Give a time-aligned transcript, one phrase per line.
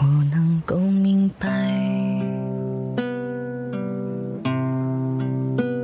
[0.00, 1.48] 我能够明白，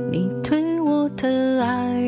[0.09, 2.01] 你对我的爱，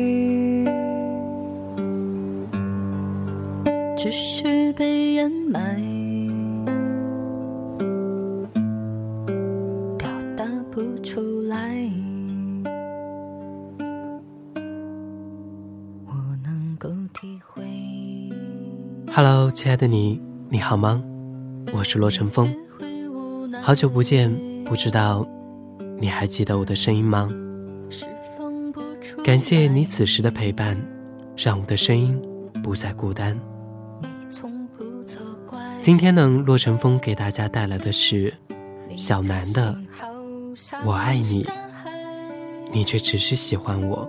[3.94, 5.76] 只是被掩埋，
[9.98, 11.92] 表达不出来。
[16.06, 17.62] 我能够体会。
[19.12, 21.04] Hello，亲爱的你，你好吗？
[21.72, 22.54] 我是罗晨风，
[23.62, 24.32] 好久不见，
[24.64, 25.26] 不知道
[26.00, 27.28] 你还记得我的声音吗？
[29.24, 30.76] 感谢你此时的陪伴，
[31.36, 32.20] 让我的声音
[32.62, 33.38] 不再孤单。
[35.80, 38.32] 今天呢，洛晨风给大家带来的是
[38.96, 39.78] 小南的
[40.84, 41.44] 《我爱你》，
[42.72, 44.08] 你却只是喜欢我。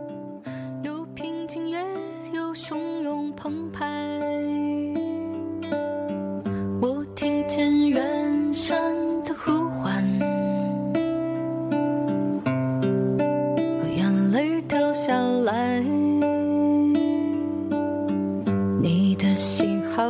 [18.81, 20.01] 你的心好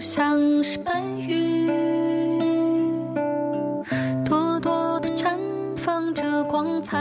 [0.00, 1.66] 像是白云，
[4.24, 5.36] 朵朵的绽
[5.76, 6.96] 放着光彩。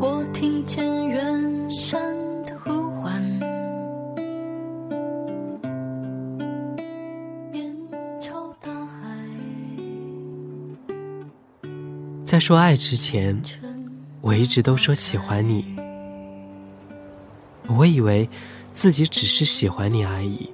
[0.00, 2.00] 我听见远山
[2.46, 3.20] 的呼唤，
[7.50, 7.76] 面
[8.20, 9.08] 朝大海。
[12.22, 13.42] 在说爱之前，
[14.20, 15.76] 我一直都说喜欢你。
[17.68, 18.28] 我以为
[18.72, 20.48] 自己只是喜欢你而已，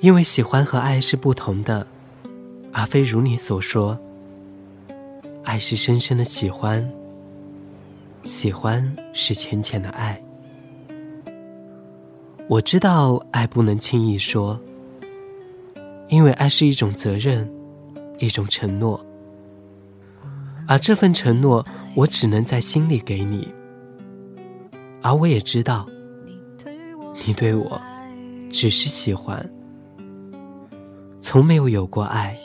[0.00, 1.86] 因为喜欢和爱是不同的，
[2.72, 3.98] 而非如你所说，
[5.44, 6.86] 爱是深深的喜欢，
[8.22, 10.20] 喜欢是浅浅的爱。
[12.48, 14.60] 我知道爱不能轻易说，
[16.08, 17.50] 因为爱是一种责任，
[18.18, 19.04] 一种承诺，
[20.68, 23.48] 而这份承诺我只能在心里给你。
[25.02, 25.86] 而我也知道，
[27.24, 27.80] 你对我
[28.50, 29.48] 只是喜欢，
[31.20, 32.36] 从没有有过爱。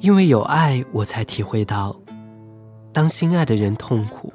[0.00, 1.96] 因为有爱，我才体会到，
[2.92, 4.32] 当心爱的人痛苦，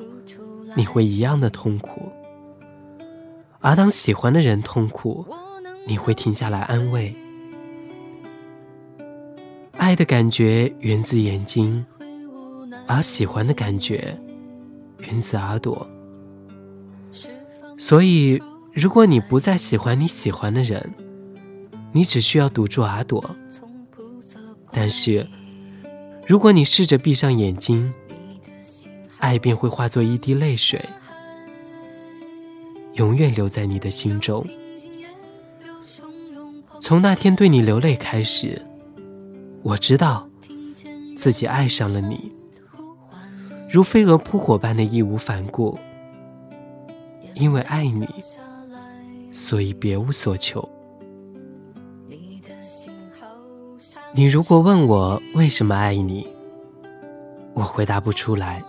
[0.78, 2.00] 你会一样的痛苦；
[3.59, 5.25] 而当喜欢的人痛苦，
[5.86, 7.13] 你会停下来安慰。
[9.74, 11.86] 爱的感觉源自眼睛，
[12.88, 14.18] 而喜欢的感觉
[15.00, 15.88] 源自耳朵。
[17.78, 18.41] 所以，
[18.74, 20.94] 如果你不再喜欢你喜欢的人，
[21.91, 23.22] 你只需要堵住耳朵；
[24.72, 25.25] 但是，
[26.25, 27.94] 如果你试着闭上眼睛，
[29.19, 30.84] 爱便会化作一滴泪水，
[32.94, 34.46] 永远留在你的心中。
[36.80, 38.62] 从那天对你流泪开始，
[39.63, 40.28] 我知道
[41.16, 42.31] 自己爱上了你，
[43.69, 45.78] 如飞蛾扑火般的义无反顾。
[47.33, 48.07] 因为爱你，
[49.31, 50.67] 所以别无所求。
[54.13, 56.25] 你如果问我为什么爱你，
[57.53, 58.63] 我回答不出来。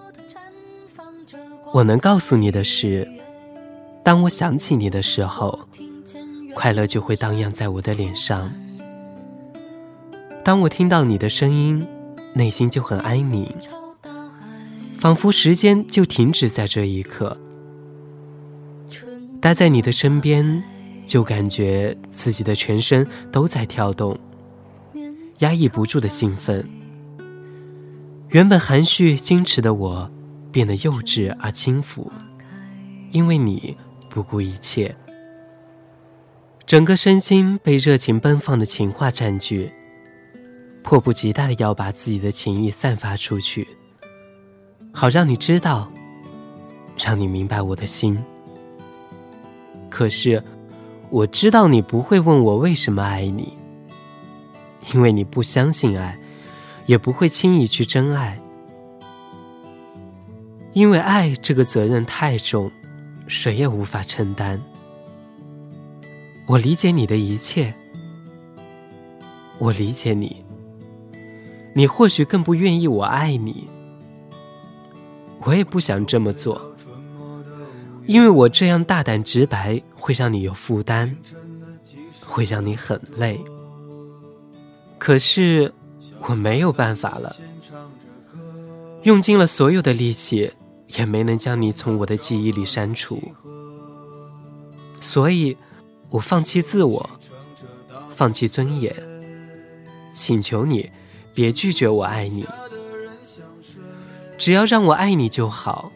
[1.73, 3.11] 我能告诉你的是，
[4.03, 5.59] 当我想起你的时候，
[6.55, 8.51] 快乐就会荡漾在我的脸上；
[10.45, 11.87] 当我听到你的声音，
[12.35, 13.51] 内心就很安宁，
[14.99, 17.39] 仿佛时间就停止在这一刻。
[19.41, 20.61] 待在你的身边，
[21.07, 24.19] 就感觉自己的全身都在跳动，
[25.39, 26.69] 压抑不住的兴奋。
[28.31, 30.11] 原本含蓄矜持的我，
[30.51, 32.11] 变得幼稚而轻浮，
[33.13, 33.77] 因为你
[34.11, 34.97] 不顾一切。
[36.67, 39.71] 整个身心被热情奔放的情话占据，
[40.83, 43.69] 迫不及待的要把自己的情意散发出去，
[44.99, 45.89] 好让你知道，
[46.99, 48.19] 让你明白我的心。
[49.89, 50.43] 可是，
[51.09, 53.57] 我知道你不会问我为什么爱你，
[54.93, 56.19] 因为你不相信爱，
[56.87, 58.41] 也不会轻易去真爱。
[60.73, 62.69] 因为爱这个责任太重，
[63.29, 64.61] 谁也无法承担。
[66.45, 67.73] 我理解你的一切，
[69.59, 70.45] 我理解你，
[71.73, 73.69] 你或许更不愿意我爱你，
[75.45, 76.75] 我也不想这么做。
[78.07, 81.15] 因为我这样大胆直白会让你有负担，
[82.25, 83.39] 会让你很累。
[84.99, 85.75] 可是
[86.23, 87.37] 我没有办法了，
[89.03, 90.51] 用尽了所有的力气，
[90.97, 93.21] 也没能将你从我的记忆里删除。
[95.01, 95.57] 所以，
[96.09, 97.11] 我放弃自我，
[98.11, 98.95] 放弃尊严，
[100.15, 100.91] 请求你
[101.35, 102.47] 别拒绝我爱你。
[104.39, 105.93] 只要让我爱你就好，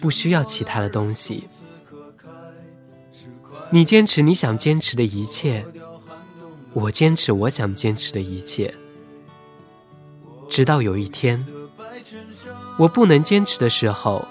[0.00, 1.46] 不需要其他的东西。
[3.70, 5.64] 你坚持你想坚持的一切，
[6.72, 8.74] 我坚持我想坚持的一切。
[10.48, 11.44] 直到有一天，
[12.78, 14.26] 我不能坚持的时候，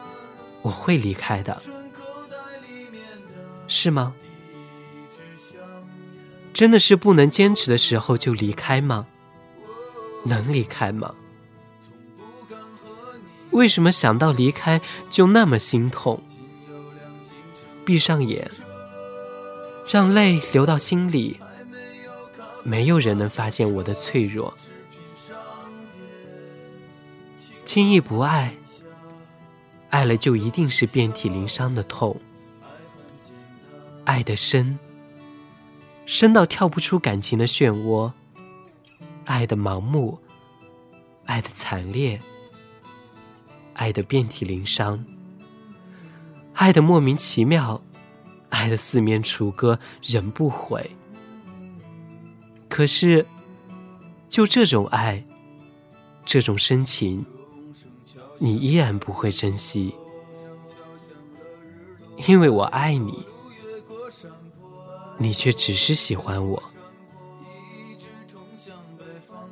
[0.61, 1.61] 我会离开的，
[3.67, 4.13] 是吗？
[6.53, 9.07] 真的是不能坚持的时候就离开吗？
[10.23, 11.13] 能离开吗？
[13.53, 16.21] 为什么想到离开就那么心痛？
[17.85, 18.49] 闭上眼，
[19.89, 21.39] 让泪流到心里。
[22.63, 24.53] 没有人能发现我的脆弱。
[27.65, 28.55] 轻易不爱，
[29.89, 32.19] 爱了就一定是遍体鳞伤的痛。
[34.05, 34.79] 爱的深，
[36.05, 38.11] 深到跳不出感情的漩涡。
[39.25, 40.19] 爱的盲目，
[41.25, 42.21] 爱的惨烈。
[43.73, 45.03] 爱的遍体鳞伤，
[46.53, 47.81] 爱的莫名其妙，
[48.49, 50.91] 爱的四面楚歌，人不悔。
[52.69, 53.25] 可是，
[54.29, 55.23] 就这种爱，
[56.25, 57.25] 这种深情，
[58.39, 59.93] 你依然不会珍惜，
[62.27, 63.25] 因为我爱你，
[65.17, 66.63] 你却只是喜欢我。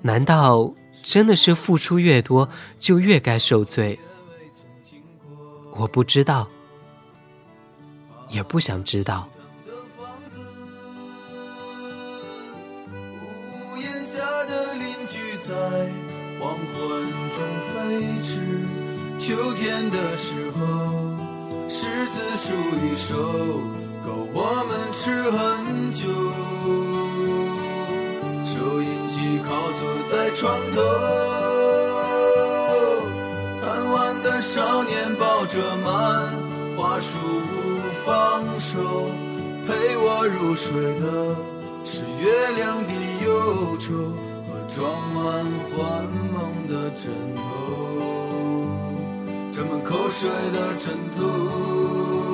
[0.03, 3.99] 难道真的是付出越多，就越该受罪？
[5.75, 6.47] 我不知道，
[8.29, 9.27] 也不想知道。
[13.51, 15.53] 屋檐下的邻居在
[16.39, 16.77] 黄昏
[17.33, 17.39] 中
[17.71, 17.75] 飞
[18.21, 18.29] 驰，
[19.17, 20.59] 秋天的时候，
[21.67, 21.79] 柿
[22.09, 22.53] 子树
[22.85, 23.15] 一熟，
[24.05, 24.99] 够我们吃
[25.31, 25.39] 很
[25.91, 26.01] 久。
[28.45, 29.81] 收音机靠坐
[30.11, 30.77] 在床头。
[33.61, 36.31] 贪玩的少年抱着满
[36.77, 37.55] 花束不
[38.05, 38.79] 放手，
[39.67, 41.35] 陪我入睡的
[41.83, 42.91] 是月亮的
[43.25, 43.91] 忧愁
[44.47, 44.79] 和装
[45.13, 46.39] 满幻梦
[46.69, 47.41] 的枕头，
[49.51, 52.30] 沾满口水的枕头。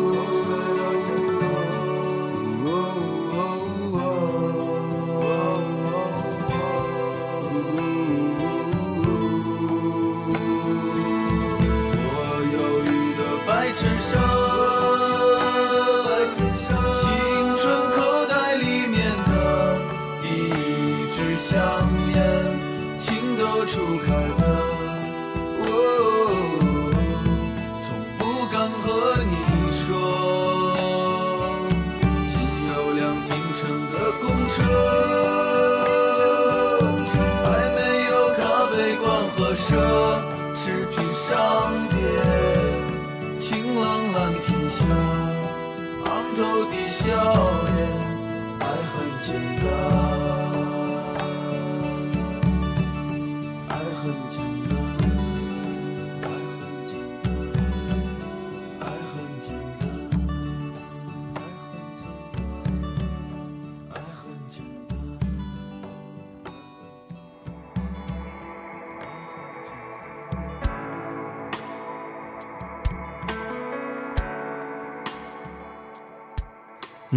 [49.27, 49.76] 情歌。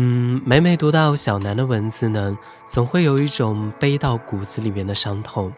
[0.02, 2.35] 嗯，每每读到小南的文字呢，
[2.66, 5.52] 总会有一种背到骨子里面的伤痛。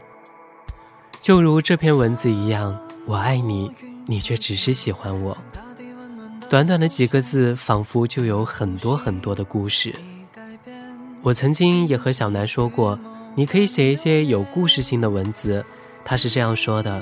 [1.20, 3.70] 就如这篇文字一样，我爱你，
[4.04, 5.38] 你却只是喜欢我。
[6.50, 9.94] 短短的几个字，仿佛就有很多很多的故事。
[11.22, 12.98] 我曾经也和小南说过，
[13.36, 15.64] 你可以写一些有故事性的文字。
[16.04, 17.00] 他是这样说的：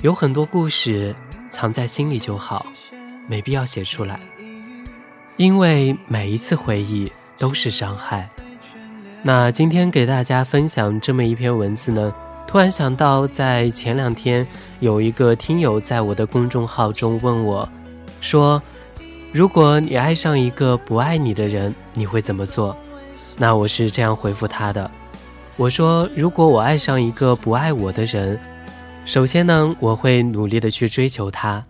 [0.00, 1.14] 有很多故事
[1.50, 2.64] 藏在心里就好，
[3.26, 4.18] 没必要写出来。
[5.38, 8.28] 因为每一次回忆都是伤害。
[9.22, 12.12] 那今天给大家分享这么一篇文字呢，
[12.44, 14.44] 突然想到，在前两天
[14.80, 17.68] 有一个听友在我的公众号中问我，
[18.20, 18.60] 说
[19.32, 22.76] ：“如果你爱上一个不爱你的人，你会怎么做？”
[23.38, 24.90] 那我是这样回复他的
[25.54, 28.36] ：“我说，如果我爱上一个不爱我的人，
[29.04, 31.62] 首先呢，我会努力的去追求他。”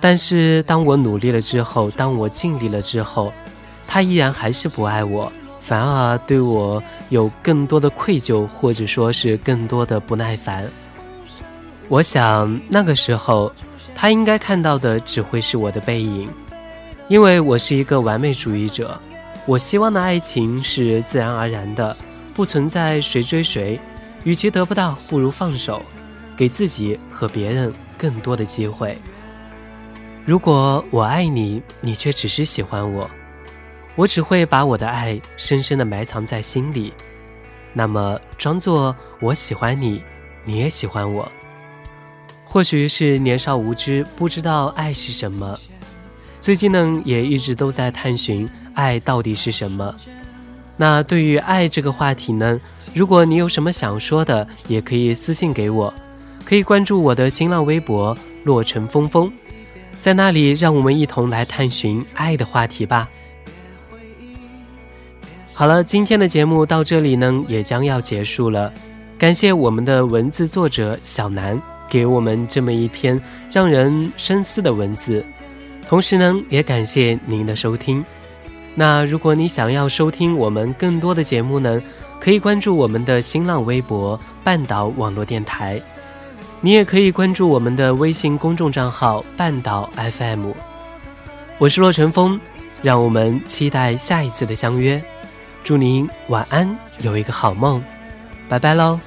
[0.00, 3.32] 但是当我努力了之后，当我尽力了之后，
[3.86, 5.30] 他依然还是不爱我，
[5.60, 10.68] 反而对我有更多的愧疚，或者说是更多的不耐烦。
[11.88, 13.52] 我想那个时候，
[13.94, 16.28] 他应该看到的只会是我的背影，
[17.08, 18.98] 因为我是一个完美主义者，
[19.46, 21.96] 我希望的爱情是自然而然的，
[22.34, 23.78] 不存在谁追谁。
[24.24, 25.82] 与其得不到，不如放手，
[26.36, 28.96] 给自己和别人更多的机会。
[30.24, 33.10] 如果我爱你，你却只是喜欢我，
[33.96, 36.92] 我只会把我的爱深深的埋藏在心里。
[37.72, 40.00] 那么，装作我喜欢你，
[40.44, 41.30] 你也喜欢我。
[42.44, 45.58] 或许是年少无知，不知道爱是什么。
[46.40, 49.92] 最近呢，也一直都在探寻爱到底是什么。
[50.76, 52.60] 那对于爱这个话题呢，
[52.94, 55.92] 如果你有什么想说的，也可以私信给我，
[56.44, 59.32] 可以关注我的新浪微博“洛城风风”。
[60.02, 63.08] 在那里，让我们一同来探寻爱的话题吧。
[65.54, 68.72] 好了，今天的节目到这里呢，也将要结束了。
[69.16, 71.56] 感谢我们的文字作者小南
[71.88, 75.24] 给我们这么一篇让人深思的文字，
[75.86, 78.04] 同时呢，也感谢您的收听。
[78.74, 81.80] 那如果你想要收听我们更多的节目呢，
[82.18, 85.80] 可以关注我们的新浪微博“半岛网络电台”。
[86.64, 90.52] 你也可以关注我们的微信公众账号“半岛 FM”。
[91.58, 92.40] 我是洛晨风，
[92.82, 95.02] 让我们期待下一次的相约。
[95.64, 97.82] 祝您晚安，有一个好梦，
[98.48, 99.00] 拜拜喽。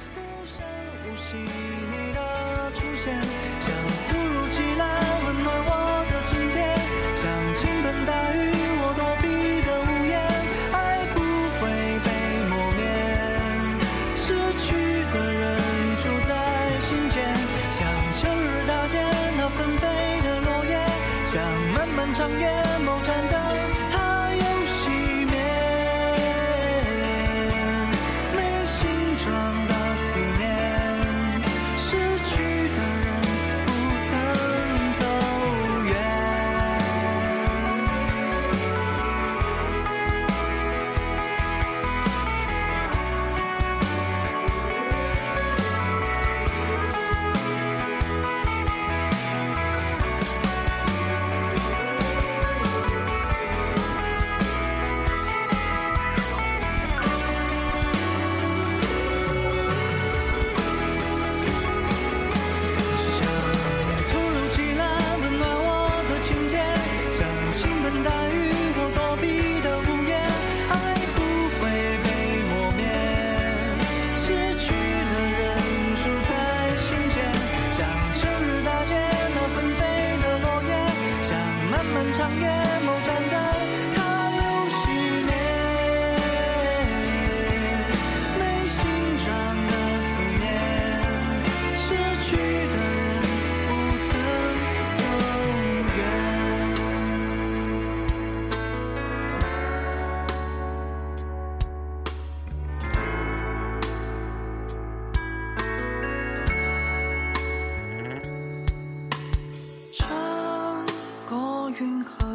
[82.28, 82.65] 云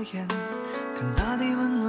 [0.03, 0.27] 眼，
[0.95, 1.80] 看大地温暖，